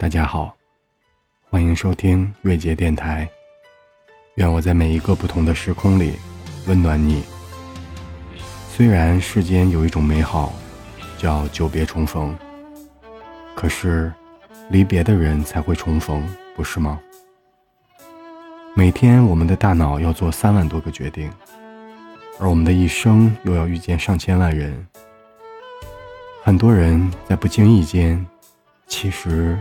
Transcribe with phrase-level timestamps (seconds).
[0.00, 0.56] 大家好，
[1.50, 3.28] 欢迎收听瑞杰电台。
[4.36, 6.12] 愿我在每一个不同的时空里
[6.68, 7.24] 温暖你。
[8.70, 10.52] 虽然世间有一种美好
[11.18, 12.32] 叫久别重逢，
[13.56, 14.12] 可是
[14.70, 16.24] 离别的人才会重逢，
[16.54, 17.00] 不是吗？
[18.76, 21.28] 每天我们的大脑要做三万多个决定，
[22.38, 24.86] 而我们的一生又要遇见上千万人。
[26.44, 28.24] 很多人在不经意间，
[28.86, 29.58] 其实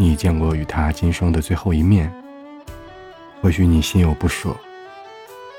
[0.00, 2.08] 你已见过与他今生的最后一面。
[3.42, 4.56] 或许你心有不舍，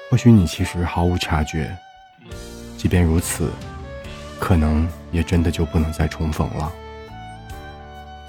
[0.09, 1.69] 或许你其实毫无察觉。
[2.77, 3.51] 即便如此，
[4.39, 6.71] 可能也真的就不能再重逢了。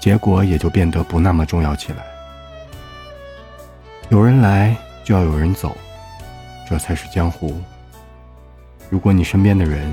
[0.01, 2.03] 结果也就变得不那么重要起来。
[4.09, 5.77] 有人来，就要有人走，
[6.69, 7.55] 这才是江湖。
[8.89, 9.89] 如果你身边的人，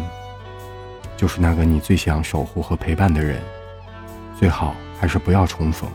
[1.16, 3.40] 就是那个你最想守护和陪伴的人，
[4.36, 5.88] 最好还是不要重逢，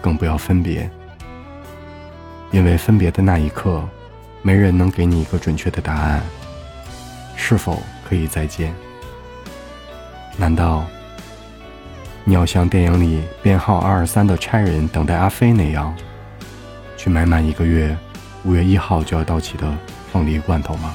[0.00, 0.90] 更不要分别。
[2.50, 3.86] 因为分别的那一刻，
[4.40, 6.22] 没人能给你一个准确的答案，
[7.36, 8.74] 是否可以再见？
[10.36, 10.84] 难道
[12.24, 15.94] 你要像电影里编号二二三的差人等待阿飞那样？
[16.96, 17.96] 去买满一个月，
[18.44, 19.72] 五月一号就要到期的
[20.12, 20.94] 凤梨罐头吗？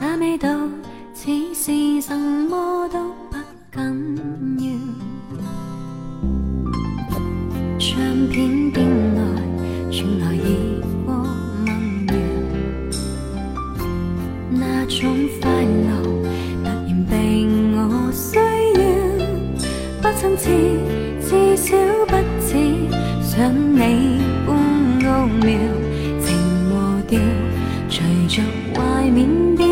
[0.00, 0.48] 那味道
[1.12, 2.98] 似是什么都
[3.30, 3.36] 不
[3.76, 3.80] 紧
[4.60, 4.66] 要。
[7.78, 7.96] 唱
[8.28, 9.20] 片店内
[9.90, 10.44] 传来热
[11.04, 11.08] 过
[11.64, 12.12] 民谣，
[14.50, 14.98] 那种
[15.40, 17.12] 快乐突然被
[17.74, 17.76] 我
[18.12, 18.38] 需
[18.78, 18.80] 要，
[20.00, 20.44] 不亲切，
[21.20, 21.76] 至少
[22.06, 22.46] 不似
[23.22, 23.78] 想你。
[24.48, 24.50] 奥
[25.26, 25.48] 妙，
[26.20, 26.26] 情
[26.70, 27.18] 和调，
[27.88, 27.96] 随
[28.28, 28.42] 着
[28.74, 29.26] 怀缅
[29.56, 29.68] 变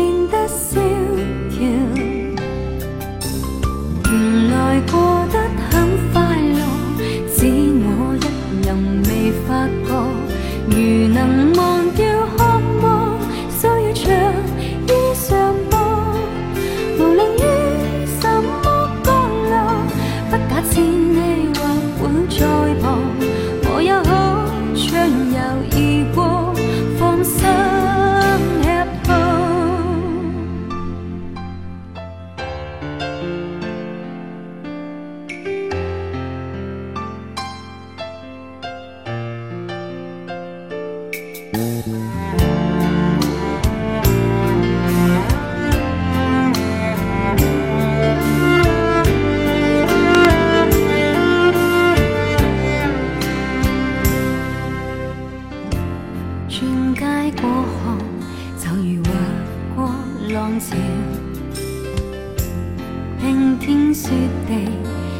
[10.97, 11.36] 雨能。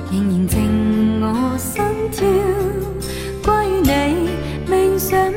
[0.09, 2.25] 仍然静我心跳。
[3.43, 4.29] 关于你，
[4.69, 5.33] 冥想，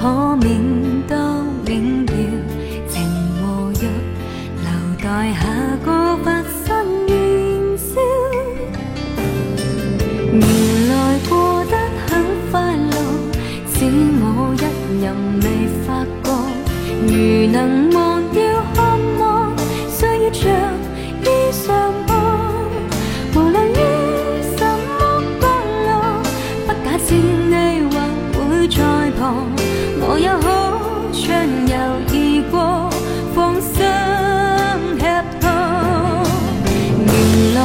[0.00, 0.48] 可免
[1.06, 1.14] 都
[1.66, 2.16] 免掉。
[2.88, 3.04] 情
[3.36, 3.84] 和欲，
[4.64, 4.68] 留
[4.98, 5.42] 待下
[5.84, 6.66] 个发生
[7.06, 7.12] 燃
[7.76, 8.00] 烧。
[10.32, 10.40] 原
[10.88, 12.10] 来过得很
[12.50, 12.96] 快乐，
[13.74, 13.76] 只
[14.22, 14.24] 我
[14.56, 14.58] 一
[15.02, 15.04] 人
[15.42, 15.46] 未
[15.84, 15.86] 发
[16.24, 16.26] 觉。
[17.06, 17.12] 如
[17.52, 17.89] 能
[31.12, 31.22] 畅
[31.66, 31.74] 游
[32.08, 32.12] 而
[32.50, 32.88] 过，
[33.34, 33.74] 放心
[34.98, 35.02] 吃
[35.40, 35.44] 喝。
[37.04, 37.08] 原
[37.54, 37.58] 来